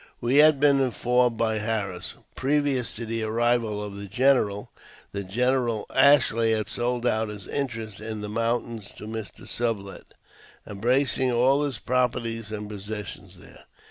We 0.19 0.37
had 0.37 0.59
been 0.59 0.79
informed 0.79 1.37
by 1.37 1.59
Harris, 1.59 2.15
previous 2.33 2.95
to 2.95 3.05
the 3.05 3.21
arrival 3.21 3.83
of 3.83 3.97
the 3.97 4.07
general, 4.07 4.71
that 5.11 5.25
General 5.29 5.85
Ashley 5.93 6.53
had 6.53 6.67
sold 6.69 7.05
out 7.05 7.29
his 7.29 7.45
interest 7.47 7.99
in 7.99 8.21
the 8.21 8.27
mountains 8.27 8.91
to 8.93 9.03
Mr. 9.05 9.47
Sublet, 9.47 10.15
embracing 10.65 11.31
all 11.31 11.61
his 11.61 11.77
properties 11.77 12.51
and 12.51 12.67
possessions 12.67 13.37
there. 13.37 13.65